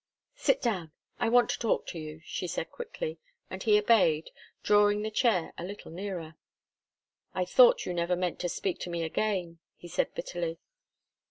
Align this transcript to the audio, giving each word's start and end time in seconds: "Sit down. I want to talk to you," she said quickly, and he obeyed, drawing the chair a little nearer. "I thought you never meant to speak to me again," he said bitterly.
"Sit 0.35 0.63
down. 0.63 0.93
I 1.19 1.29
want 1.29 1.51
to 1.51 1.59
talk 1.59 1.85
to 1.89 1.99
you," 1.99 2.21
she 2.25 2.47
said 2.47 2.71
quickly, 2.71 3.19
and 3.51 3.61
he 3.61 3.77
obeyed, 3.77 4.31
drawing 4.63 5.03
the 5.03 5.11
chair 5.11 5.53
a 5.59 5.63
little 5.63 5.91
nearer. 5.91 6.37
"I 7.35 7.45
thought 7.45 7.85
you 7.85 7.93
never 7.93 8.15
meant 8.15 8.39
to 8.39 8.49
speak 8.49 8.79
to 8.79 8.89
me 8.89 9.03
again," 9.03 9.59
he 9.75 9.87
said 9.87 10.11
bitterly. 10.15 10.57